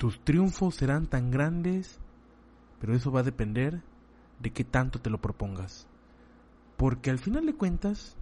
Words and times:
Tus 0.00 0.18
triunfos 0.24 0.76
serán 0.76 1.08
tan 1.08 1.30
grandes, 1.30 2.00
pero 2.80 2.94
eso 2.94 3.12
va 3.12 3.20
a 3.20 3.22
depender 3.22 3.82
de 4.38 4.50
qué 4.50 4.64
tanto 4.64 4.98
te 4.98 5.10
lo 5.10 5.20
propongas. 5.20 5.86
Porque 6.78 7.10
al 7.10 7.18
final 7.18 7.44
de 7.44 7.54
cuentas, 7.54 8.16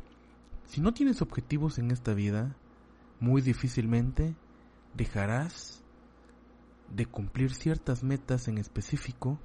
si 0.65 0.81
no 0.81 0.93
tienes 0.93 1.23
objetivos 1.23 1.79
en 1.79 1.93
esta 1.93 2.15
vida, 2.15 2.57
muy 3.21 3.43
difícilmente 3.43 4.35
dejarás 4.95 5.85
de 6.93 7.07
cumplir 7.07 7.55
ciertas 7.55 8.03
metas 8.03 8.49
en 8.49 8.59
específico. 8.59 9.39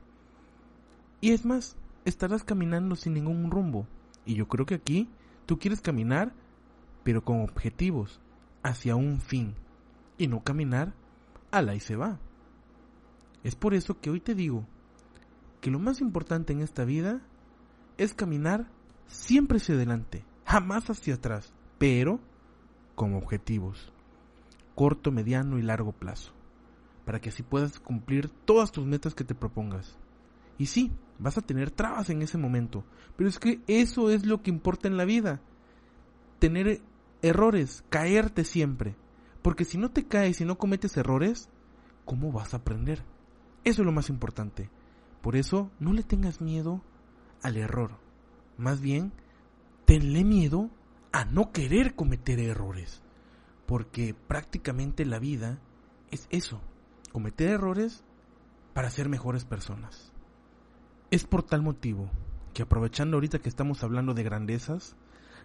Y 1.22 1.34
es 1.34 1.46
más, 1.46 1.78
estarás 2.04 2.44
caminando 2.44 2.96
sin 2.96 3.14
ningún 3.14 3.52
rumbo. 3.52 3.86
Y 4.26 4.34
yo 4.34 4.48
creo 4.48 4.66
que 4.66 4.74
aquí 4.74 5.08
tú 5.46 5.60
quieres 5.60 5.82
caminar, 5.82 6.34
pero 7.04 7.24
con 7.24 7.42
objetivos, 7.42 8.22
hacia 8.64 8.96
un 8.96 9.22
fin. 9.22 9.54
Y 10.18 10.26
no 10.26 10.44
caminar 10.44 10.96
a 11.54 11.62
la 11.62 11.76
y 11.76 11.80
se 11.80 11.96
va. 11.96 12.20
Es 13.44 13.56
por 13.56 13.74
eso 13.76 14.00
que 14.00 14.10
hoy 14.10 14.20
te 14.20 14.34
digo 14.34 14.66
que 15.62 15.70
lo 15.70 15.80
más 15.80 16.02
importante 16.02 16.52
en 16.52 16.62
esta 16.62 16.84
vida 16.84 17.22
es 17.98 18.14
caminar 18.14 18.68
siempre 19.06 19.58
hacia 19.58 19.76
adelante, 19.76 20.26
jamás 20.46 20.90
hacia 20.90 21.14
atrás, 21.14 21.54
pero 21.78 22.20
con 22.96 23.14
objetivos, 23.14 23.94
corto, 24.74 25.12
mediano 25.12 25.60
y 25.60 25.62
largo 25.62 25.92
plazo, 25.92 26.34
para 27.06 27.22
que 27.22 27.30
así 27.30 27.44
puedas 27.44 27.80
cumplir 27.80 28.30
todas 28.30 28.72
tus 28.72 28.86
metas 28.86 29.14
que 29.14 29.24
te 29.24 29.36
propongas. 29.36 29.98
Y 30.58 30.66
sí, 30.66 30.92
vas 31.20 31.38
a 31.38 31.42
tener 31.42 31.70
trabas 31.70 32.10
en 32.10 32.24
ese 32.24 32.40
momento, 32.40 32.84
pero 33.16 33.30
es 33.30 33.38
que 33.38 33.62
eso 33.68 34.10
es 34.10 34.26
lo 34.26 34.42
que 34.42 34.50
importa 34.50 34.88
en 34.88 34.98
la 34.98 35.06
vida. 35.06 35.40
Tener 36.40 36.82
errores, 37.22 37.84
caerte 37.90 38.44
siempre. 38.44 38.96
Porque 39.44 39.66
si 39.66 39.78
no 39.78 39.92
te 39.92 40.08
caes 40.08 40.42
y 40.42 40.46
no 40.46 40.58
cometes 40.58 40.98
errores, 40.98 41.50
¿cómo 42.06 42.32
vas 42.32 42.54
a 42.54 42.58
aprender? 42.58 43.04
Eso 43.64 43.82
es 43.82 43.86
lo 43.86 43.92
más 43.92 44.10
importante. 44.10 44.72
Por 45.22 45.36
eso 45.36 45.70
no 45.80 45.94
le 45.94 46.02
tengas 46.02 46.42
miedo 46.42 46.82
al 47.44 47.58
error. 47.58 48.00
Más 48.58 48.82
bien, 48.82 49.14
tenle 49.86 50.24
miedo 50.24 50.72
a 51.12 51.26
no 51.26 51.52
querer 51.52 51.94
cometer 51.94 52.40
errores. 52.40 53.04
Porque 53.68 54.14
prácticamente 54.14 55.06
la 55.06 55.20
vida 55.20 55.60
es 56.10 56.28
eso, 56.30 56.62
cometer 57.12 57.50
errores 57.50 58.04
para 58.74 58.90
ser 58.90 59.10
mejores 59.10 59.46
personas. 59.46 60.12
Es 61.12 61.26
por 61.26 61.44
tal 61.44 61.62
motivo 61.62 62.10
que 62.54 62.64
aprovechando 62.64 63.18
ahorita 63.18 63.40
que 63.40 63.50
estamos 63.50 63.84
hablando 63.84 64.14
de 64.14 64.24
grandezas, 64.24 64.96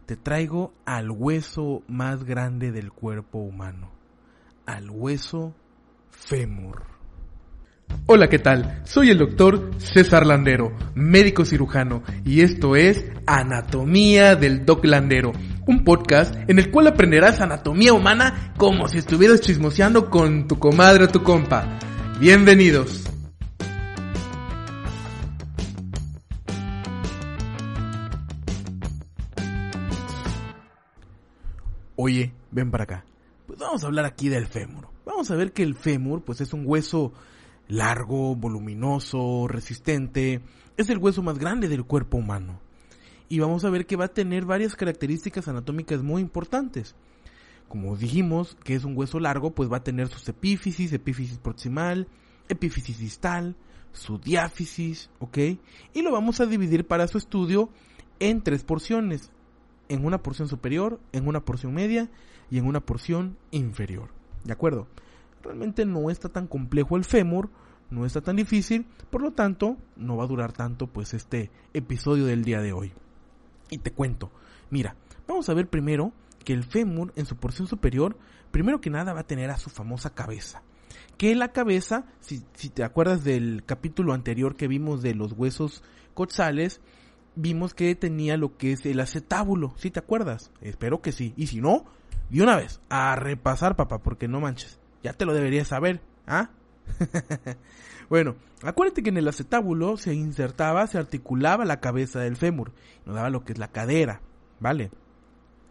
te 0.09 0.17
traigo 0.17 0.73
al 0.87 1.11
hueso 1.11 1.83
más 1.87 2.25
grande 2.25 2.73
del 2.73 2.92
cuerpo 2.92 3.41
humano, 3.41 3.91
al 4.64 4.89
hueso 4.89 5.55
fémur. 6.09 6.84
Hola, 8.06 8.29
¿qué 8.29 8.39
tal? 8.39 8.81
Soy 8.86 9.11
el 9.11 9.19
doctor 9.19 9.70
César 9.77 10.25
Landero, 10.25 10.75
médico 10.95 11.45
cirujano, 11.45 12.03
y 12.25 12.41
esto 12.41 12.75
es 12.75 13.05
Anatomía 13.27 14.34
del 14.34 14.64
Doc 14.64 14.83
Landero, 14.86 15.33
un 15.67 15.84
podcast 15.84 16.34
en 16.48 16.59
el 16.59 16.70
cual 16.70 16.86
aprenderás 16.86 17.42
anatomía 17.42 17.92
humana 17.92 18.55
como 18.56 18.89
si 18.89 18.97
estuvieras 18.97 19.42
chismoseando 19.42 20.09
con 20.09 20.48
tu 20.48 20.59
comadre 20.59 21.05
o 21.05 21.09
tu 21.09 21.23
compa. 21.23 21.79
Bienvenidos. 22.19 23.08
Oye, 32.09 32.33
ven 32.51 32.70
para 32.70 32.84
acá. 32.84 33.05
Pues 33.47 33.59
vamos 33.59 33.84
a 33.84 33.87
hablar 33.87 34.06
aquí 34.06 34.31
del 34.31 34.47
fémur. 34.47 34.89
Vamos 35.05 35.31
a 35.31 35.37
ver 35.37 35.53
que 35.53 35.62
el 35.62 35.75
fémur 35.75 36.25
pues 36.25 36.41
es 36.41 36.55
un 36.55 36.62
hueso 36.64 37.12
largo, 37.69 38.34
voluminoso, 38.34 39.47
resistente, 39.47 40.41
es 40.79 40.89
el 40.89 40.97
hueso 40.97 41.23
más 41.23 41.39
grande 41.39 41.69
del 41.69 41.84
cuerpo 41.84 42.17
humano. 42.17 42.61
Y 43.29 43.41
vamos 43.41 43.67
a 43.67 43.69
ver 43.69 43.84
que 43.84 43.97
va 43.97 44.06
a 44.06 44.14
tener 44.14 44.46
varias 44.46 44.74
características 44.74 45.48
anatómicas 45.48 46.02
muy 46.02 46.23
importantes. 46.23 46.95
Como 47.69 47.95
dijimos 47.95 48.57
que 48.64 48.75
es 48.75 48.85
un 48.85 48.96
hueso 48.96 49.20
largo, 49.20 49.51
pues 49.51 49.70
va 49.70 49.77
a 49.77 49.85
tener 49.85 50.08
sus 50.08 50.27
epífisis, 50.30 50.95
epífisis 50.95 51.36
proximal, 51.36 52.08
epífisis 52.48 53.01
distal, 53.01 53.55
su 53.92 54.17
diáfisis, 54.17 55.11
¿ok? 55.19 55.36
Y 55.92 56.01
lo 56.01 56.13
vamos 56.13 56.40
a 56.40 56.46
dividir 56.46 56.86
para 56.86 57.07
su 57.07 57.19
estudio 57.19 57.69
en 58.19 58.40
tres 58.42 58.64
porciones, 58.64 59.30
en 59.89 60.05
una 60.05 60.23
porción 60.23 60.49
superior, 60.49 61.01
en 61.13 61.27
una 61.27 61.45
porción 61.45 61.75
media 61.75 62.09
y 62.51 62.59
en 62.59 62.67
una 62.67 62.81
porción 62.81 63.37
inferior. 63.51 64.11
¿De 64.45 64.53
acuerdo? 64.53 64.87
Realmente 65.43 65.85
no 65.85 66.11
está 66.11 66.29
tan 66.29 66.47
complejo 66.47 66.97
el 66.97 67.05
fémur, 67.05 67.51
no 67.91 68.05
está 68.05 68.21
tan 68.21 68.37
difícil, 68.37 68.87
por 69.11 69.23
lo 69.23 69.33
tanto, 69.33 69.77
no 69.97 70.17
va 70.17 70.25
a 70.25 70.29
durar 70.29 70.53
tanto 70.53 70.87
pues 70.87 71.15
este 71.15 71.51
episodio 71.73 72.27
del 72.27 72.45
día 72.45 72.61
de 72.61 72.73
hoy. 72.73 72.93
Y 73.71 73.79
te 73.79 73.93
cuento, 73.93 74.31
mira, 74.71 74.97
vamos 75.27 75.49
a 75.49 75.55
ver 75.55 75.69
primero 75.69 76.13
que 76.45 76.53
el 76.53 76.65
fémur 76.65 77.13
en 77.17 77.27
su 77.27 77.37
porción 77.37 77.67
superior, 77.67 78.17
primero 78.51 78.81
que 78.81 78.91
nada 78.91 79.13
va 79.13 79.20
a 79.20 79.27
tener 79.27 79.51
a 79.51 79.59
su 79.59 79.70
famosa 79.70 80.15
cabeza. 80.15 80.63
Que 81.17 81.35
la 81.35 81.53
cabeza, 81.53 82.07
si, 82.20 82.45
si 82.55 82.69
te 82.69 82.85
acuerdas 82.85 83.25
del 83.25 83.65
capítulo 83.67 84.13
anterior 84.13 84.57
que 84.57 84.69
vimos 84.69 85.03
de 85.03 85.15
los 85.15 85.33
huesos 85.33 85.83
coxales, 86.15 86.81
vimos 87.39 87.73
que 87.73 87.95
tenía 87.95 88.37
lo 88.37 88.57
que 88.57 88.73
es 88.73 88.85
el 88.85 88.99
acetábulo, 89.01 89.73
si 89.77 89.91
te 89.91 90.01
acuerdas? 90.01 90.51
Espero 90.61 91.01
que 91.01 91.13
sí. 91.13 91.35
Y 91.37 91.47
si 91.47 91.61
no, 91.61 91.85
y 92.31 92.41
una 92.41 92.57
vez, 92.57 92.81
a 92.89 93.15
repasar, 93.17 93.77
papá, 93.77 93.99
porque 93.99 94.29
no 94.29 94.41
manches. 94.41 94.79
Ya 95.03 95.13
te 95.13 95.25
lo 95.25 95.33
deberías 95.33 95.69
saber, 95.69 96.01
¿ah? 96.27 96.51
bueno, 98.11 98.35
acuérdate 98.63 99.03
que 99.03 99.11
en 99.11 99.19
el 99.19 99.29
acetábulo 99.29 99.97
se 99.97 100.15
insertaba, 100.15 100.87
se 100.89 100.99
articulaba 100.99 101.65
la 101.65 101.81
cabeza 101.81 102.21
del 102.21 102.37
fémur, 102.37 102.73
nos 103.07 103.15
daba 103.15 103.31
lo 103.31 103.45
que 103.45 103.53
es 103.53 103.59
la 103.59 103.69
cadera, 103.69 104.20
¿vale? 104.59 104.91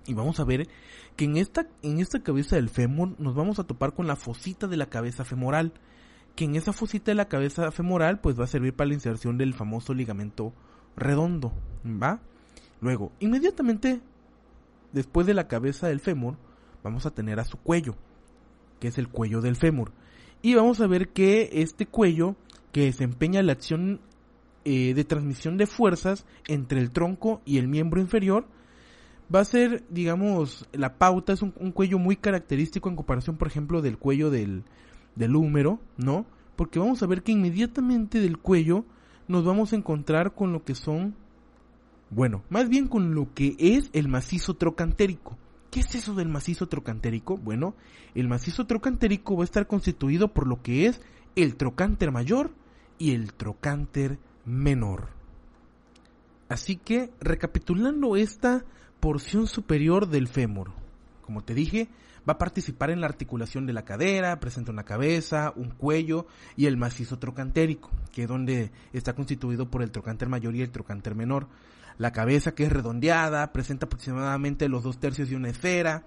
Y 0.06 0.14
vamos 0.14 0.40
a 0.40 0.46
ver 0.46 0.70
que 1.18 1.26
en 1.26 1.36
esta, 1.36 1.68
en 1.82 2.00
esta 2.00 2.24
cabeza 2.24 2.56
del 2.56 2.70
fémur 2.70 3.20
nos 3.20 3.36
vamos 3.36 3.60
a 3.60 3.66
topar 3.66 3.94
con 3.94 4.08
la 4.08 4.16
fosita 4.16 4.68
de 4.68 4.78
la 4.78 4.86
cabeza 4.86 5.26
femoral, 5.26 5.74
que 6.36 6.46
en 6.46 6.56
esa 6.56 6.72
fosita 6.72 7.12
de 7.12 7.16
la 7.16 7.28
cabeza 7.28 7.72
femoral 7.72 8.22
pues 8.22 8.40
va 8.40 8.46
a 8.46 8.48
servir 8.48 8.74
para 8.74 8.88
la 8.88 8.94
inserción 8.94 9.38
del 9.38 9.54
famoso 9.54 9.94
ligamento 9.94 10.54
redondo, 10.97 11.53
¿va? 11.85 12.19
Luego, 12.81 13.13
inmediatamente 13.19 14.02
después 14.91 15.25
de 15.25 15.34
la 15.34 15.47
cabeza 15.47 15.88
del 15.88 16.02
fémur, 16.02 16.35
vamos 16.84 17.06
a 17.06 17.12
tener 17.12 17.40
a 17.40 17.46
su 17.46 17.58
cuello 17.58 17.96
que 18.80 18.88
es 18.88 18.97
el 18.97 19.07
cuello 19.07 19.41
del 19.41 19.56
fémur. 19.56 19.91
Y 20.41 20.56
vamos 20.56 20.80
a 20.81 20.88
ver 20.88 21.09
que 21.09 21.50
este 21.53 21.86
cuello, 21.86 22.36
que 22.72 22.86
desempeña 22.86 23.41
la 23.41 23.53
acción 23.53 24.00
eh, 24.66 24.94
de 24.94 25.03
transmisión 25.03 25.57
de 25.57 25.66
fuerzas 25.66 26.25
entre 26.47 26.80
el 26.80 26.91
tronco 26.91 27.41
y 27.46 27.57
el 27.57 27.68
miembro 27.68 28.00
inferior, 28.00 28.46
va 29.34 29.41
a 29.41 29.46
ser, 29.46 29.84
digamos, 29.90 30.68
la 30.72 30.97
pauta, 30.97 31.34
es 31.34 31.41
un, 31.41 31.52
cuello 31.52 32.00
muy 32.00 32.16
característico 32.16 32.90
en 32.90 32.96
comparación, 32.96 33.38
por 33.38 33.47
ejemplo, 33.47 33.81
del 33.81 33.97
cuello 33.97 34.30
del, 34.30 34.63
del 35.16 35.36
húmero, 35.36 35.80
¿no? 35.97 36.25
Porque 36.56 36.80
vamos 36.80 37.03
a 37.03 37.07
ver 37.07 37.24
que 37.24 37.34
inmediatamente 37.34 38.19
del 38.19 38.38
cuello 38.38 38.86
nos 39.28 39.44
vamos 39.44 39.74
a 39.74 39.76
encontrar 39.76 40.34
con 40.34 40.54
lo 40.54 40.64
que 40.64 40.76
son, 40.76 41.16
bueno, 42.10 42.44
más 42.50 42.70
bien 42.70 42.88
con 42.88 43.14
lo 43.14 43.34
que 43.34 43.56
es 43.60 43.90
el 43.94 44.08
macizo 44.08 44.56
trocantérico. 44.56 45.38
¿Qué 45.72 45.82
es 45.82 45.96
eso 45.96 46.16
del 46.16 46.30
macizo 46.30 46.68
trocantérico? 46.68 47.38
Bueno, 47.38 47.76
el 48.16 48.28
macizo 48.28 48.66
trocantérico 48.66 49.36
va 49.36 49.44
a 49.44 49.46
estar 49.46 49.68
constituido 49.68 50.34
por 50.34 50.48
lo 50.48 50.62
que 50.62 50.88
es 50.88 51.02
el 51.36 51.56
trocánter 51.56 52.12
mayor 52.12 52.52
y 52.98 53.12
el 53.12 53.34
trocánter 53.34 54.18
menor. 54.46 55.10
Así 56.50 56.78
que, 56.78 57.12
recapitulando 57.20 58.16
esta 58.16 58.64
porción 59.02 59.48
superior 59.48 60.08
del 60.08 60.28
fémur, 60.28 60.72
como 61.22 61.44
te 61.44 61.54
dije, 61.54 61.90
va 62.28 62.34
a 62.34 62.38
participar 62.38 62.90
en 62.90 63.02
la 63.02 63.08
articulación 63.08 63.66
de 63.66 63.74
la 63.74 63.86
cadera, 63.86 64.40
presenta 64.40 64.72
una 64.72 64.84
cabeza, 64.84 65.54
un 65.56 65.70
cuello 65.70 66.28
y 66.56 66.66
el 66.66 66.78
macizo 66.78 67.19
trocantérico, 67.19 67.90
que 68.12 68.24
es 68.24 68.28
donde 68.28 68.72
está 68.94 69.13
constituido 69.13 69.69
por 69.69 69.81
el 69.81 69.92
trocánter 69.92 70.30
mayor 70.30 70.56
y 70.56 70.62
el 70.62 70.72
trocánter 70.72 71.16
menor 71.16 71.48
la 71.98 72.12
cabeza 72.12 72.54
que 72.54 72.63
es 72.63 72.72
redondeada, 72.72 73.51
presenta 73.51 73.86
aproximadamente 73.86 74.69
los 74.69 74.84
dos 74.84 75.00
tercios 75.00 75.30
de 75.30 75.36
una 75.36 75.50
esfera 75.50 76.04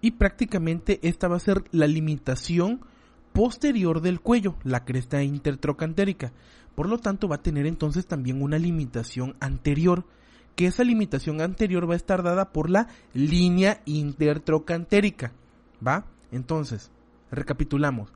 Y 0.00 0.10
prácticamente 0.12 1.00
esta 1.02 1.28
va 1.28 1.36
a 1.36 1.40
ser 1.40 1.64
la 1.70 1.86
limitación 1.86 2.80
posterior 3.36 4.00
del 4.00 4.20
cuello, 4.20 4.54
la 4.64 4.86
cresta 4.86 5.22
intertrocantérica. 5.22 6.32
Por 6.74 6.88
lo 6.88 6.96
tanto, 6.96 7.28
va 7.28 7.36
a 7.36 7.42
tener 7.42 7.66
entonces 7.66 8.06
también 8.06 8.40
una 8.40 8.58
limitación 8.58 9.36
anterior, 9.40 10.06
que 10.54 10.66
esa 10.66 10.84
limitación 10.84 11.42
anterior 11.42 11.88
va 11.88 11.92
a 11.92 11.98
estar 11.98 12.22
dada 12.22 12.50
por 12.50 12.70
la 12.70 12.88
línea 13.12 13.82
intertrocantérica. 13.84 15.32
¿Va? 15.86 16.06
Entonces, 16.32 16.90
recapitulamos. 17.30 18.10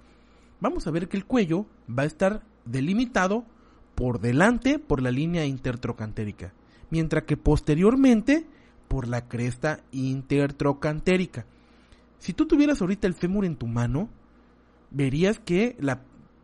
Vamos 0.58 0.86
a 0.86 0.90
ver 0.90 1.06
que 1.06 1.18
el 1.18 1.26
cuello 1.26 1.66
va 1.86 2.04
a 2.04 2.06
estar 2.06 2.42
delimitado 2.64 3.44
por 3.94 4.20
delante 4.20 4.78
por 4.78 5.02
la 5.02 5.10
línea 5.10 5.44
intertrocantérica, 5.44 6.54
mientras 6.88 7.24
que 7.24 7.36
posteriormente 7.36 8.46
por 8.88 9.06
la 9.06 9.28
cresta 9.28 9.80
intertrocantérica. 9.92 11.44
Si 12.18 12.32
tú 12.32 12.46
tuvieras 12.46 12.80
ahorita 12.80 13.06
el 13.06 13.12
fémur 13.12 13.44
en 13.44 13.56
tu 13.56 13.66
mano, 13.66 14.08
verías 14.90 15.38
que 15.38 15.76
la 15.78 16.02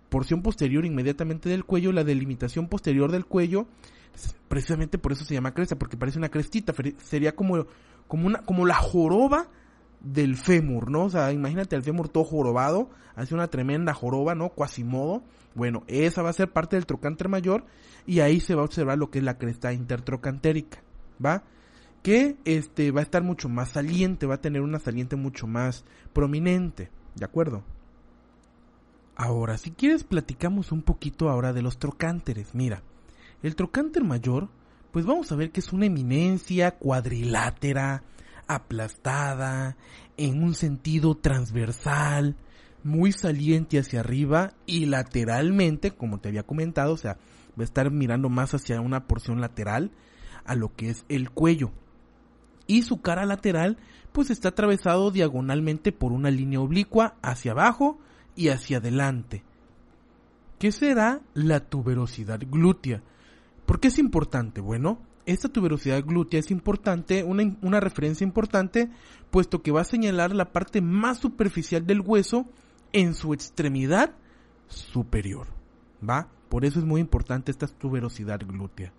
porción 0.08 0.42
posterior 0.42 0.84
inmediatamente 0.84 1.48
del 1.48 1.64
cuello, 1.64 1.92
la 1.92 2.04
delimitación 2.04 2.68
posterior 2.68 3.10
del 3.12 3.26
cuello, 3.26 3.66
precisamente 4.48 4.98
por 4.98 5.12
eso 5.12 5.24
se 5.24 5.34
llama 5.34 5.54
cresta, 5.54 5.76
porque 5.76 5.96
parece 5.96 6.18
una 6.18 6.28
crestita, 6.28 6.72
sería 7.02 7.34
como, 7.34 7.66
como, 8.08 8.26
una, 8.26 8.42
como 8.42 8.66
la 8.66 8.76
joroba 8.76 9.48
del 10.00 10.36
fémur, 10.36 10.90
¿no? 10.90 11.04
O 11.04 11.10
sea, 11.10 11.32
imagínate 11.32 11.76
el 11.76 11.82
fémur 11.82 12.08
todo 12.08 12.24
jorobado, 12.24 12.90
hace 13.14 13.34
una 13.34 13.48
tremenda 13.48 13.92
joroba, 13.94 14.34
¿no? 14.34 14.50
Quasimodo. 14.50 15.22
Bueno, 15.54 15.84
esa 15.88 16.22
va 16.22 16.30
a 16.30 16.34
ser 16.34 16.52
parte 16.52 16.76
del 16.76 16.86
trocánter 16.86 17.28
mayor 17.28 17.64
y 18.06 18.20
ahí 18.20 18.40
se 18.40 18.54
va 18.54 18.62
a 18.62 18.66
observar 18.66 18.98
lo 18.98 19.10
que 19.10 19.18
es 19.18 19.24
la 19.24 19.38
cresta 19.38 19.72
intertrocantérica, 19.72 20.82
¿va? 21.24 21.42
Que 22.02 22.36
este 22.44 22.92
va 22.92 23.00
a 23.00 23.02
estar 23.02 23.22
mucho 23.22 23.48
más 23.48 23.70
saliente, 23.70 24.26
va 24.26 24.36
a 24.36 24.40
tener 24.40 24.62
una 24.62 24.78
saliente 24.78 25.16
mucho 25.16 25.46
más 25.46 25.84
prominente, 26.12 26.90
¿de 27.16 27.24
acuerdo? 27.24 27.64
Ahora, 29.16 29.56
si 29.56 29.70
quieres 29.70 30.04
platicamos 30.04 30.72
un 30.72 30.82
poquito 30.82 31.30
ahora 31.30 31.54
de 31.54 31.62
los 31.62 31.78
trocánteres. 31.78 32.54
Mira, 32.54 32.82
el 33.42 33.56
trocánter 33.56 34.04
mayor, 34.04 34.50
pues 34.92 35.06
vamos 35.06 35.32
a 35.32 35.36
ver 35.36 35.50
que 35.50 35.60
es 35.60 35.72
una 35.72 35.86
eminencia 35.86 36.72
cuadrilátera, 36.72 38.02
aplastada, 38.46 39.76
en 40.18 40.42
un 40.42 40.54
sentido 40.54 41.16
transversal, 41.16 42.36
muy 42.84 43.10
saliente 43.10 43.78
hacia 43.78 44.00
arriba 44.00 44.52
y 44.66 44.84
lateralmente, 44.84 45.92
como 45.92 46.18
te 46.18 46.28
había 46.28 46.42
comentado, 46.42 46.92
o 46.92 46.98
sea, 46.98 47.14
va 47.58 47.62
a 47.62 47.64
estar 47.64 47.90
mirando 47.90 48.28
más 48.28 48.52
hacia 48.52 48.82
una 48.82 49.06
porción 49.06 49.40
lateral 49.40 49.92
a 50.44 50.54
lo 50.54 50.74
que 50.76 50.90
es 50.90 51.06
el 51.08 51.30
cuello. 51.30 51.72
Y 52.66 52.82
su 52.82 53.00
cara 53.00 53.24
lateral, 53.24 53.78
pues 54.12 54.28
está 54.28 54.50
atravesado 54.50 55.10
diagonalmente 55.10 55.90
por 55.90 56.12
una 56.12 56.30
línea 56.30 56.60
oblicua 56.60 57.16
hacia 57.22 57.52
abajo 57.52 57.98
y 58.36 58.48
hacia 58.48 58.78
adelante. 58.78 59.42
¿Qué 60.58 60.70
será 60.72 61.20
la 61.34 61.60
tuberosidad 61.60 62.40
glútea? 62.48 63.02
¿Por 63.66 63.80
qué 63.80 63.88
es 63.88 63.98
importante? 63.98 64.60
Bueno, 64.60 65.00
esta 65.26 65.48
tuberosidad 65.48 66.04
glútea 66.04 66.40
es 66.40 66.50
importante, 66.50 67.24
una, 67.24 67.56
una, 67.62 67.80
referencia 67.80 68.24
importante, 68.24 68.90
puesto 69.30 69.62
que 69.62 69.72
va 69.72 69.80
a 69.80 69.84
señalar 69.84 70.34
la 70.34 70.52
parte 70.52 70.80
más 70.80 71.18
superficial 71.18 71.84
del 71.86 72.00
hueso 72.00 72.46
en 72.92 73.14
su 73.14 73.34
extremidad 73.34 74.12
superior. 74.68 75.48
¿Va? 76.08 76.28
Por 76.48 76.64
eso 76.64 76.78
es 76.78 76.84
muy 76.84 77.00
importante 77.00 77.50
esta 77.50 77.66
tuberosidad 77.66 78.40
glútea. 78.46 78.92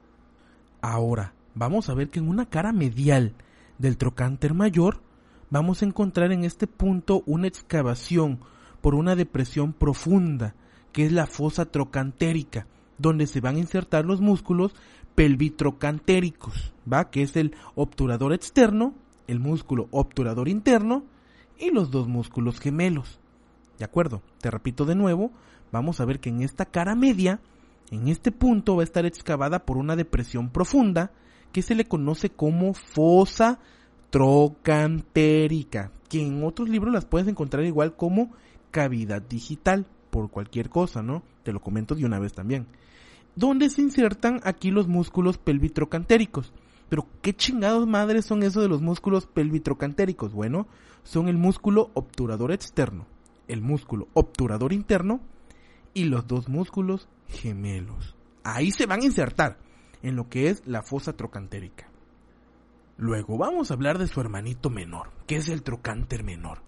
Ahora, 0.81 1.34
vamos 1.56 1.89
a 1.89 1.94
ver 1.94 2.10
que 2.10 2.19
en 2.19 2.28
una 2.28 2.48
cara 2.48 2.74
medial 2.74 3.34
del 3.78 3.98
trocánter 3.98 4.54
mayor, 4.54 5.01
vamos 5.50 5.81
a 5.81 5.86
encontrar 5.86 6.31
en 6.31 6.44
este 6.44 6.68
punto 6.68 7.24
una 7.25 7.48
excavación 7.48 8.39
por 8.81 8.95
una 8.95 9.15
depresión 9.15 9.74
profunda, 9.74 10.56
que 10.91 11.06
es 11.06 11.12
la 11.12 11.27
fosa 11.27 11.65
trocantérica, 11.65 12.68
donde 12.97 13.27
se 13.27 13.41
van 13.41 13.56
a 13.56 13.59
insertar 13.59 14.06
los 14.06 14.21
músculos 14.21 14.74
pelvitrocantéricos, 15.15 16.74
¿va? 16.91 17.09
Que 17.09 17.24
es 17.24 17.35
el 17.35 17.56
obturador 17.75 18.33
externo, 18.33 18.94
el 19.27 19.39
músculo 19.39 19.88
obturador 19.91 20.47
interno 20.47 21.03
y 21.59 21.71
los 21.71 21.91
dos 21.91 22.07
músculos 22.07 22.59
gemelos. 22.59 23.19
¿De 23.77 23.85
acuerdo? 23.85 24.21
Te 24.39 24.51
repito 24.51 24.85
de 24.85 24.95
nuevo, 24.95 25.31
vamos 25.71 26.00
a 26.00 26.06
ver 26.06 26.19
que 26.19 26.29
en 26.29 26.41
esta 26.41 26.65
cara 26.65 26.95
media, 26.95 27.39
en 27.91 28.07
este 28.07 28.31
punto 28.31 28.75
va 28.75 28.81
a 28.81 28.85
estar 28.85 29.06
excavada 29.06 29.65
por 29.65 29.77
una 29.77 29.95
depresión 29.95 30.50
profunda 30.50 31.12
que 31.51 31.62
se 31.62 31.75
le 31.75 31.85
conoce 31.85 32.29
como 32.29 32.74
fosa 32.74 33.59
trocantérica, 34.09 35.91
que 36.09 36.21
en 36.25 36.44
otros 36.44 36.69
libros 36.69 36.93
las 36.93 37.05
puedes 37.05 37.27
encontrar 37.27 37.65
igual 37.65 37.96
como 37.96 38.31
cavidad 38.71 39.21
digital, 39.21 39.86
por 40.09 40.29
cualquier 40.29 40.69
cosa, 40.69 41.01
¿no? 41.01 41.24
Te 41.43 41.51
lo 41.51 41.62
comento 41.62 41.95
de 41.95 42.05
una 42.05 42.19
vez 42.19 42.33
también 42.33 42.67
donde 43.38 43.69
se 43.69 43.83
insertan 43.83 44.41
aquí 44.43 44.71
los 44.71 44.88
músculos 44.88 45.38
pelvitrocantéricos. 45.38 46.51
Pero 46.89 47.07
qué 47.21 47.36
chingados 47.36 47.86
madres 47.86 48.25
son 48.25 48.41
esos 48.41 48.63
de 48.63 48.69
los 48.69 48.81
músculos 48.81 49.27
pelvitrocantéricos? 49.27 50.33
Bueno, 50.33 50.67
son 51.03 51.27
el 51.27 51.38
músculo 51.38 51.91
obturador 51.93 52.51
externo, 52.51 53.05
el 53.47 53.62
músculo 53.62 54.07
obturador 54.13 54.74
interno 54.74 55.21
y 55.93 56.05
los 56.05 56.25
dos 56.27 56.50
músculos 56.50 57.07
gemelos. 57.27 58.15
Ahí 58.43 58.71
se 58.71 58.88
van 58.88 59.01
a 59.01 59.05
insertar 59.05 59.59
en 60.01 60.15
lo 60.15 60.29
que 60.29 60.50
es 60.50 60.65
la 60.65 60.81
fosa 60.81 61.13
trocantérica. 61.13 61.88
Luego 62.97 63.38
vamos 63.38 63.69
a 63.69 63.75
hablar 63.75 64.00
de 64.00 64.07
su 64.07 64.19
hermanito 64.19 64.71
menor, 64.71 65.12
que 65.27 65.36
es 65.36 65.50
el 65.50 65.62
trocánter 65.62 66.24
menor. 66.24 66.63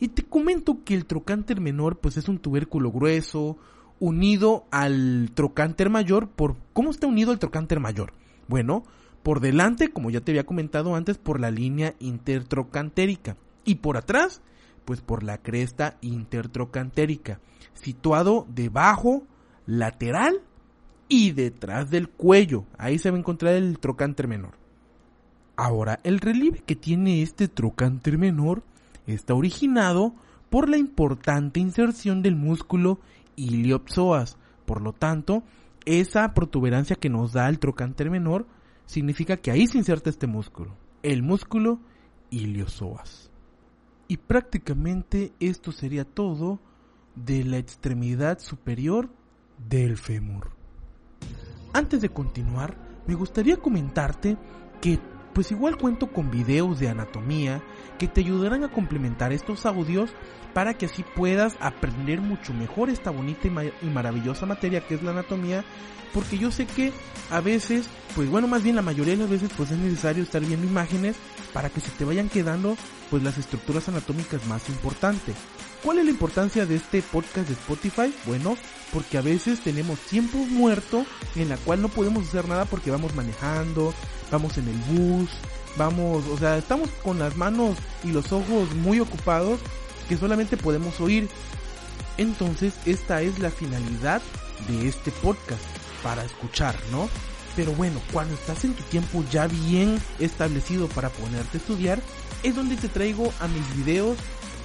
Y 0.00 0.08
te 0.08 0.22
comento 0.22 0.84
que 0.84 0.94
el 0.94 1.06
trocánter 1.06 1.60
menor 1.60 1.98
pues 1.98 2.16
es 2.16 2.28
un 2.28 2.38
tubérculo 2.38 2.90
grueso, 2.90 3.58
unido 4.00 4.66
al 4.70 5.30
trocánter 5.34 5.88
mayor 5.88 6.28
por 6.28 6.56
¿cómo 6.72 6.90
está 6.90 7.06
unido 7.06 7.32
el 7.32 7.38
trocánter 7.38 7.80
mayor? 7.80 8.12
Bueno, 8.48 8.84
por 9.22 9.40
delante, 9.40 9.88
como 9.88 10.10
ya 10.10 10.20
te 10.20 10.32
había 10.32 10.44
comentado 10.44 10.94
antes, 10.94 11.16
por 11.16 11.40
la 11.40 11.50
línea 11.50 11.94
intertrocantérica 11.98 13.36
y 13.64 13.76
por 13.76 13.96
atrás, 13.96 14.42
pues 14.84 15.00
por 15.00 15.22
la 15.22 15.38
cresta 15.38 15.96
intertrocantérica, 16.02 17.40
situado 17.72 18.46
debajo, 18.54 19.22
lateral 19.66 20.42
y 21.08 21.32
detrás 21.32 21.88
del 21.90 22.10
cuello. 22.10 22.64
Ahí 22.76 22.98
se 22.98 23.10
va 23.10 23.16
a 23.16 23.20
encontrar 23.20 23.54
el 23.54 23.78
trocánter 23.78 24.28
menor. 24.28 24.58
Ahora, 25.56 26.00
el 26.02 26.20
relieve 26.20 26.62
que 26.66 26.76
tiene 26.76 27.22
este 27.22 27.48
trocánter 27.48 28.18
menor 28.18 28.62
está 29.06 29.34
originado 29.34 30.14
por 30.50 30.68
la 30.68 30.76
importante 30.76 31.60
inserción 31.60 32.22
del 32.22 32.36
músculo 32.36 33.00
iliopsoas. 33.36 34.38
Por 34.66 34.80
lo 34.80 34.92
tanto, 34.92 35.42
esa 35.84 36.32
protuberancia 36.32 36.96
que 36.96 37.10
nos 37.10 37.32
da 37.32 37.48
el 37.48 37.58
trocánter 37.58 38.10
menor 38.10 38.46
significa 38.86 39.36
que 39.36 39.50
ahí 39.50 39.66
se 39.66 39.78
inserta 39.78 40.10
este 40.10 40.26
músculo, 40.26 40.76
el 41.02 41.22
músculo 41.22 41.80
iliosoas. 42.30 43.30
Y 44.08 44.18
prácticamente 44.18 45.32
esto 45.40 45.72
sería 45.72 46.04
todo 46.04 46.60
de 47.14 47.44
la 47.44 47.58
extremidad 47.58 48.38
superior 48.38 49.10
del 49.68 49.96
fémur. 49.96 50.50
Antes 51.72 52.00
de 52.00 52.08
continuar, 52.08 52.76
me 53.06 53.14
gustaría 53.14 53.56
comentarte 53.56 54.36
que 54.80 54.98
pues 55.34 55.50
igual 55.50 55.76
cuento 55.76 56.06
con 56.06 56.30
videos 56.30 56.78
de 56.78 56.88
anatomía 56.88 57.62
que 57.98 58.08
te 58.08 58.20
ayudarán 58.20 58.64
a 58.64 58.70
complementar 58.70 59.32
estos 59.32 59.66
audios 59.66 60.10
para 60.54 60.74
que 60.74 60.86
así 60.86 61.04
puedas 61.14 61.56
aprender 61.60 62.20
mucho 62.20 62.54
mejor 62.54 62.88
esta 62.88 63.10
bonita 63.10 63.48
y, 63.82 63.86
maravillosa 63.86 64.46
materia 64.46 64.86
que 64.86 64.94
es 64.94 65.02
la 65.02 65.10
anatomía, 65.10 65.64
porque 66.12 66.38
yo 66.38 66.52
sé 66.52 66.66
que 66.66 66.92
a 67.30 67.40
veces, 67.40 67.86
pues 68.14 68.30
bueno, 68.30 68.46
más 68.46 68.62
bien 68.62 68.76
la 68.76 68.82
mayoría 68.82 69.14
de 69.14 69.20
las 69.20 69.30
veces 69.30 69.50
pues 69.56 69.72
es 69.72 69.78
necesario 69.78 70.22
estar 70.22 70.40
viendo 70.42 70.66
imágenes 70.66 71.16
para 71.52 71.70
que 71.70 71.80
se 71.80 71.90
te 71.90 72.04
vayan 72.04 72.28
quedando 72.28 72.76
pues 73.10 73.22
las 73.22 73.36
estructuras 73.36 73.88
anatómicas 73.88 74.46
más 74.46 74.68
importantes. 74.68 75.34
¿Cuál 75.82 75.98
es 75.98 76.04
la 76.04 76.12
importancia 76.12 76.64
de 76.64 76.76
este 76.76 77.02
podcast 77.02 77.46
de 77.46 77.52
Spotify? 77.54 78.14
Bueno, 78.24 78.56
porque 78.92 79.18
a 79.18 79.22
veces 79.22 79.60
tenemos 79.60 79.98
tiempo 79.98 80.38
muerto 80.38 81.04
en 81.36 81.50
la 81.50 81.58
cual 81.58 81.82
no 81.82 81.88
podemos 81.88 82.26
hacer 82.26 82.48
nada 82.48 82.64
porque 82.64 82.90
vamos 82.90 83.14
manejando, 83.14 83.92
vamos 84.34 84.58
en 84.58 84.66
el 84.66 84.76
bus, 84.98 85.30
vamos, 85.76 86.24
o 86.26 86.36
sea, 86.36 86.58
estamos 86.58 86.90
con 87.04 87.20
las 87.20 87.36
manos 87.36 87.76
y 88.02 88.08
los 88.08 88.32
ojos 88.32 88.74
muy 88.74 88.98
ocupados 88.98 89.60
que 90.08 90.16
solamente 90.16 90.56
podemos 90.56 91.00
oír. 91.00 91.28
Entonces, 92.16 92.74
esta 92.84 93.22
es 93.22 93.38
la 93.38 93.52
finalidad 93.52 94.20
de 94.66 94.88
este 94.88 95.12
podcast, 95.12 95.62
para 96.02 96.24
escuchar, 96.24 96.74
¿no? 96.90 97.08
Pero 97.54 97.70
bueno, 97.74 98.00
cuando 98.12 98.34
estás 98.34 98.64
en 98.64 98.74
tu 98.74 98.82
tiempo 98.82 99.24
ya 99.30 99.46
bien 99.46 100.00
establecido 100.18 100.88
para 100.88 101.10
ponerte 101.10 101.58
a 101.58 101.60
estudiar, 101.60 102.00
es 102.42 102.56
donde 102.56 102.76
te 102.76 102.88
traigo 102.88 103.32
a 103.38 103.46
mis 103.46 103.76
videos 103.76 104.18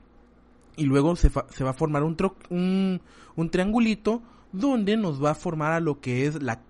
y 0.76 0.84
luego 0.84 1.16
se, 1.16 1.30
se 1.50 1.64
va 1.64 1.70
a 1.70 1.74
formar 1.74 2.02
un, 2.02 2.16
un, 2.50 3.00
un, 3.36 3.50
triangulito 3.50 4.22
donde 4.52 4.96
nos 4.96 5.22
va 5.22 5.32
a 5.32 5.34
formar 5.34 5.72
a 5.72 5.80
lo 5.80 6.00
que 6.00 6.26
es 6.26 6.42
la 6.42 6.60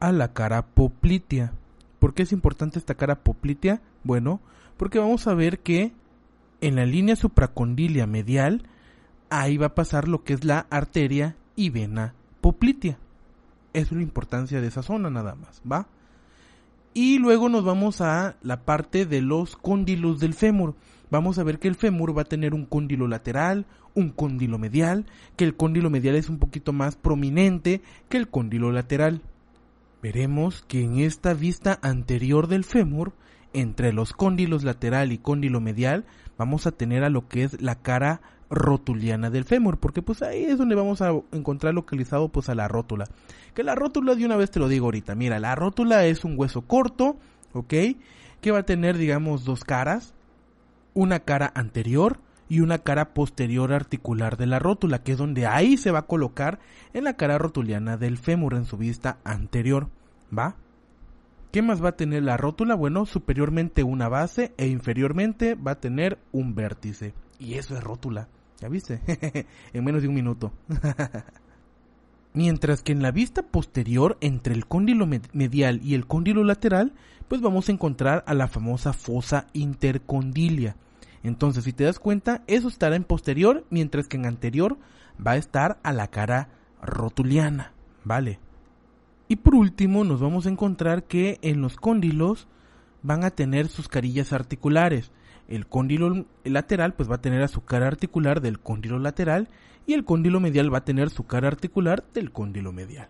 a 0.00 0.12
la 0.12 0.32
cara 0.32 0.62
poplitea. 0.62 1.52
¿Por 1.98 2.14
qué 2.14 2.22
es 2.22 2.32
importante 2.32 2.78
esta 2.78 2.94
cara 2.94 3.16
poplitea? 3.16 3.82
Bueno, 4.04 4.40
porque 4.78 4.98
vamos 4.98 5.26
a 5.26 5.34
ver 5.34 5.58
que 5.58 5.92
en 6.62 6.76
la 6.76 6.86
línea 6.86 7.16
supracondilia 7.16 8.06
medial 8.06 8.62
ahí 9.28 9.58
va 9.58 9.66
a 9.66 9.74
pasar 9.74 10.08
lo 10.08 10.24
que 10.24 10.32
es 10.32 10.44
la 10.44 10.66
arteria 10.70 11.36
y 11.54 11.68
vena 11.68 12.14
poplitea. 12.40 12.98
Es 13.74 13.92
la 13.92 14.00
importancia 14.00 14.60
de 14.60 14.68
esa 14.68 14.82
zona 14.82 15.10
nada 15.10 15.34
más, 15.34 15.60
¿va? 15.70 15.88
Y 16.94 17.18
luego 17.18 17.48
nos 17.48 17.64
vamos 17.64 18.00
a 18.00 18.36
la 18.42 18.64
parte 18.64 19.04
de 19.04 19.20
los 19.20 19.56
cóndilos 19.56 20.20
del 20.20 20.34
fémur. 20.34 20.74
Vamos 21.10 21.38
a 21.38 21.44
ver 21.44 21.58
que 21.58 21.68
el 21.68 21.74
fémur 21.74 22.16
va 22.16 22.22
a 22.22 22.26
tener 22.26 22.54
un 22.54 22.64
cóndilo 22.64 23.06
lateral, 23.06 23.66
un 23.94 24.10
cóndilo 24.10 24.58
medial, 24.58 25.06
que 25.36 25.44
el 25.44 25.54
cóndilo 25.54 25.90
medial 25.90 26.16
es 26.16 26.28
un 26.28 26.38
poquito 26.38 26.72
más 26.72 26.96
prominente 26.96 27.82
que 28.08 28.16
el 28.16 28.28
cóndilo 28.28 28.72
lateral. 28.72 29.22
Veremos 30.02 30.62
que 30.62 30.82
en 30.82 30.98
esta 30.98 31.34
vista 31.34 31.78
anterior 31.82 32.46
del 32.46 32.64
fémur, 32.64 33.12
entre 33.52 33.92
los 33.92 34.12
cóndilos 34.12 34.64
lateral 34.64 35.12
y 35.12 35.18
cóndilo 35.18 35.60
medial, 35.60 36.04
vamos 36.36 36.66
a 36.66 36.72
tener 36.72 37.04
a 37.04 37.10
lo 37.10 37.28
que 37.28 37.44
es 37.44 37.60
la 37.60 37.76
cara 37.76 38.20
rotuliana 38.50 39.30
del 39.30 39.44
fémur, 39.44 39.78
porque 39.78 40.02
pues 40.02 40.22
ahí 40.22 40.44
es 40.44 40.58
donde 40.58 40.74
vamos 40.74 41.02
a 41.02 41.12
encontrar 41.32 41.74
localizado 41.74 42.28
pues 42.28 42.48
a 42.48 42.54
la 42.54 42.68
rótula. 42.68 43.06
Que 43.54 43.62
la 43.62 43.74
rótula 43.74 44.14
de 44.14 44.24
una 44.24 44.36
vez 44.36 44.50
te 44.50 44.60
lo 44.60 44.68
digo 44.68 44.86
ahorita, 44.86 45.14
mira, 45.14 45.38
la 45.38 45.54
rótula 45.54 46.04
es 46.06 46.24
un 46.24 46.38
hueso 46.38 46.62
corto, 46.62 47.16
¿ok? 47.52 47.74
Que 48.40 48.50
va 48.50 48.60
a 48.60 48.66
tener 48.66 48.96
digamos 48.96 49.44
dos 49.44 49.64
caras, 49.64 50.14
una 50.94 51.20
cara 51.20 51.52
anterior 51.54 52.20
y 52.48 52.60
una 52.60 52.78
cara 52.78 53.12
posterior 53.12 53.72
articular 53.72 54.36
de 54.36 54.46
la 54.46 54.58
rótula, 54.58 55.02
que 55.02 55.12
es 55.12 55.18
donde 55.18 55.46
ahí 55.46 55.76
se 55.76 55.90
va 55.90 56.00
a 56.00 56.06
colocar 56.06 56.58
en 56.94 57.04
la 57.04 57.14
cara 57.14 57.36
rotuliana 57.36 57.96
del 57.98 58.16
fémur 58.16 58.54
en 58.54 58.64
su 58.64 58.78
vista 58.78 59.18
anterior, 59.24 59.88
¿va? 60.36 60.56
¿Qué 61.50 61.62
más 61.62 61.82
va 61.82 61.90
a 61.90 61.96
tener 61.96 62.22
la 62.22 62.36
rótula? 62.36 62.74
Bueno, 62.74 63.06
superiormente 63.06 63.82
una 63.82 64.08
base 64.08 64.52
e 64.58 64.66
inferiormente 64.68 65.54
va 65.54 65.72
a 65.72 65.80
tener 65.80 66.18
un 66.30 66.54
vértice. 66.54 67.14
Y 67.38 67.54
eso 67.54 67.76
es 67.76 67.82
rótula. 67.82 68.28
¿Ya 68.60 68.68
viste? 68.68 69.00
en 69.72 69.84
menos 69.84 70.02
de 70.02 70.08
un 70.08 70.14
minuto. 70.14 70.52
Mientras 72.34 72.82
que 72.82 72.92
en 72.92 73.02
la 73.02 73.10
vista 73.10 73.42
posterior 73.42 74.18
entre 74.20 74.54
el 74.54 74.66
cóndilo 74.66 75.08
medial 75.32 75.80
y 75.82 75.94
el 75.94 76.06
cóndilo 76.06 76.44
lateral, 76.44 76.92
pues 77.26 77.40
vamos 77.40 77.68
a 77.68 77.72
encontrar 77.72 78.24
a 78.26 78.34
la 78.34 78.48
famosa 78.48 78.92
fosa 78.92 79.46
intercondilia. 79.54 80.76
Entonces, 81.22 81.64
si 81.64 81.72
te 81.72 81.84
das 81.84 81.98
cuenta, 81.98 82.42
eso 82.46 82.68
estará 82.68 82.96
en 82.96 83.04
posterior, 83.04 83.64
mientras 83.70 84.06
que 84.06 84.18
en 84.18 84.26
anterior 84.26 84.78
va 85.24 85.32
a 85.32 85.36
estar 85.36 85.78
a 85.82 85.92
la 85.92 86.08
cara 86.08 86.48
rotuliana, 86.82 87.72
¿vale? 88.04 88.38
Y 89.28 89.36
por 89.36 89.54
último, 89.54 90.04
nos 90.04 90.20
vamos 90.20 90.46
a 90.46 90.50
encontrar 90.50 91.04
que 91.04 91.38
en 91.42 91.60
los 91.60 91.76
cóndilos 91.76 92.48
van 93.02 93.24
a 93.24 93.30
tener 93.30 93.68
sus 93.68 93.88
carillas 93.88 94.32
articulares 94.32 95.12
el 95.48 95.66
cóndilo 95.66 96.26
lateral 96.44 96.94
pues 96.94 97.10
va 97.10 97.16
a 97.16 97.20
tener 97.20 97.42
a 97.42 97.48
su 97.48 97.64
cara 97.64 97.86
articular 97.86 98.40
del 98.40 98.60
cóndilo 98.60 98.98
lateral 98.98 99.48
y 99.86 99.94
el 99.94 100.04
cóndilo 100.04 100.40
medial 100.40 100.72
va 100.72 100.78
a 100.78 100.84
tener 100.84 101.08
su 101.08 101.24
cara 101.26 101.48
articular 101.48 102.04
del 102.12 102.30
cóndilo 102.30 102.72
medial. 102.72 103.08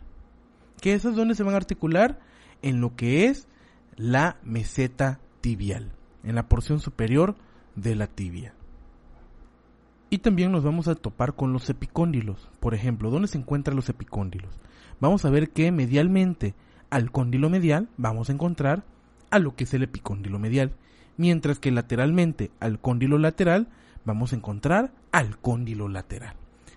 ¿Qué 0.81 0.95
es 0.95 1.03
donde 1.03 1.35
se 1.35 1.43
van 1.43 1.55
a 1.55 1.59
articular? 1.59 2.21
En 2.63 2.81
lo 2.81 2.95
que 2.95 3.27
es 3.27 3.49
la 3.97 4.37
meseta 4.45 5.19
tibial, 5.41 5.91
en 6.23 6.37
la 6.37 6.49
porción 6.49 6.79
superior 6.79 7.35
de 7.75 7.97
la 7.97 8.07
tibia. 8.07 8.55
Y 10.11 10.19
también 10.19 10.53
nos 10.53 10.63
vamos 10.63 10.87
a 10.87 10.95
topar 10.95 11.35
con 11.35 11.53
los 11.53 11.69
epicóndilos. 11.69 12.49
Por 12.61 12.75
ejemplo, 12.75 13.11
¿dónde 13.11 13.29
se 13.29 13.39
encuentran 13.39 13.77
los 13.77 13.89
epicóndilos? 13.89 14.61
Vamos 15.01 15.25
a 15.25 15.31
ver 15.31 15.51
que 15.51 15.71
medialmente 15.73 16.55
al 16.91 17.11
cóndilo 17.11 17.51
medial 17.51 17.89
vamos 17.97 18.29
a 18.29 18.33
encontrar 18.33 18.85
a 19.31 19.39
lo 19.39 19.55
que 19.55 19.65
es 19.65 19.75
el 19.75 19.83
epicóndilo 19.83 20.39
medial 20.39 20.73
mientras 21.19 21.59
que 21.59 21.71
lateralmente 21.71 22.51
al 22.61 22.81
cóndilo 22.81 23.19
lateral 23.19 23.69
vamos 24.07 24.33
a 24.33 24.37
encontrar 24.37 24.93
al 25.13 25.39
cóndilo 25.39 25.89
lateral. 25.89 26.35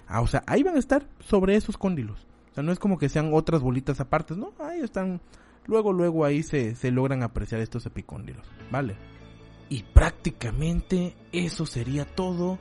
Ah, 0.08 0.20
o 0.20 0.28
sea, 0.28 0.44
ahí 0.48 0.64
van 0.64 0.76
a 0.76 0.80
estar 0.80 1.08
sobre 1.20 1.56
esos 1.56 1.78
cóndilos. 1.78 2.28
O 2.52 2.56
sea, 2.56 2.64
no 2.64 2.74
es 2.74 2.80
como 2.80 2.98
que 2.98 3.08
sean 3.08 3.30
otras 3.34 3.62
bolitas 3.62 4.02
aparte, 4.02 4.36
¿no? 4.36 4.52
Ahí 4.60 4.82
están, 4.82 5.22
luego, 5.68 5.94
luego 5.94 6.26
ahí 6.26 6.44
se, 6.44 6.76
se 6.76 6.92
logran 6.92 7.24
apreciar 7.24 7.62
estos 7.62 7.86
epicóndilos, 7.86 8.46
¿vale? 8.70 8.98
Y 9.70 9.84
prácticamente 9.84 11.16
eso 11.32 11.66
sería 11.66 12.04
todo 12.04 12.60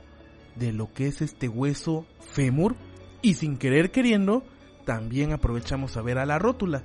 de 0.55 0.71
lo 0.71 0.93
que 0.93 1.07
es 1.07 1.21
este 1.21 1.49
hueso 1.49 2.05
fémur. 2.19 2.75
Y 3.21 3.33
sin 3.33 3.57
querer 3.57 3.91
queriendo, 3.91 4.43
también 4.85 5.33
aprovechamos 5.33 5.97
a 5.97 6.01
ver 6.01 6.17
a 6.17 6.25
la 6.25 6.39
rótula. 6.39 6.83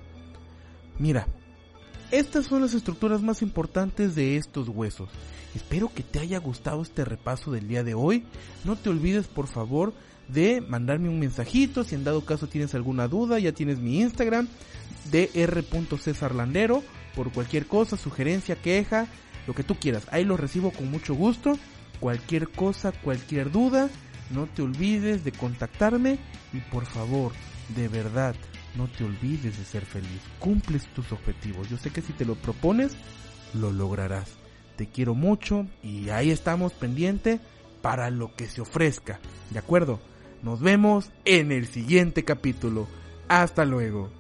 Mira, 0.98 1.26
estas 2.10 2.46
son 2.46 2.62
las 2.62 2.74
estructuras 2.74 3.22
más 3.22 3.42
importantes 3.42 4.14
de 4.14 4.36
estos 4.36 4.68
huesos. 4.68 5.10
Espero 5.54 5.92
que 5.92 6.02
te 6.02 6.20
haya 6.20 6.38
gustado 6.38 6.82
este 6.82 7.04
repaso 7.04 7.50
del 7.50 7.66
día 7.66 7.82
de 7.82 7.94
hoy. 7.94 8.24
No 8.64 8.76
te 8.76 8.90
olvides 8.90 9.26
por 9.26 9.46
favor 9.48 9.92
de 10.28 10.60
mandarme 10.60 11.08
un 11.08 11.18
mensajito 11.18 11.84
si 11.84 11.94
en 11.94 12.04
dado 12.04 12.24
caso 12.24 12.48
tienes 12.48 12.74
alguna 12.74 13.08
duda, 13.08 13.38
ya 13.38 13.52
tienes 13.52 13.78
mi 13.78 14.00
Instagram 14.00 14.48
dr.cesarlandero 15.10 16.82
por 17.14 17.32
cualquier 17.32 17.66
cosa, 17.66 17.96
sugerencia, 17.96 18.56
queja, 18.56 19.06
lo 19.46 19.54
que 19.54 19.62
tú 19.62 19.76
quieras. 19.76 20.06
Ahí 20.10 20.24
lo 20.24 20.36
recibo 20.36 20.70
con 20.70 20.90
mucho 20.90 21.14
gusto. 21.14 21.58
Cualquier 22.00 22.50
cosa, 22.50 22.92
cualquier 22.92 23.50
duda, 23.50 23.88
no 24.30 24.46
te 24.46 24.62
olvides 24.62 25.24
de 25.24 25.32
contactarme 25.32 26.18
y 26.52 26.60
por 26.70 26.84
favor, 26.84 27.32
de 27.74 27.88
verdad, 27.88 28.34
no 28.76 28.88
te 28.88 29.04
olvides 29.04 29.58
de 29.58 29.64
ser 29.64 29.84
feliz. 29.84 30.20
Cumples 30.38 30.86
tus 30.94 31.12
objetivos. 31.12 31.68
Yo 31.68 31.76
sé 31.78 31.90
que 31.90 32.02
si 32.02 32.12
te 32.12 32.24
lo 32.24 32.34
propones, 32.34 32.96
lo 33.54 33.72
lograrás. 33.72 34.30
Te 34.76 34.86
quiero 34.86 35.14
mucho 35.14 35.66
y 35.82 36.10
ahí 36.10 36.30
estamos 36.30 36.72
pendiente 36.72 37.40
para 37.82 38.10
lo 38.10 38.34
que 38.34 38.46
se 38.46 38.60
ofrezca. 38.60 39.18
¿De 39.50 39.58
acuerdo? 39.58 40.00
Nos 40.42 40.60
vemos 40.60 41.10
en 41.24 41.50
el 41.50 41.66
siguiente 41.66 42.24
capítulo. 42.24 42.86
Hasta 43.28 43.64
luego. 43.64 44.10